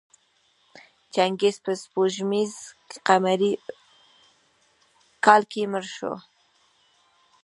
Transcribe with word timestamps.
چنګیز 1.13 1.55
په 1.65 1.71
سپوږمیز 1.81 2.53
قمري 3.07 3.51
کال 5.25 5.41
کې 5.51 5.61
مړ 5.71 5.83
شو. 5.95 6.13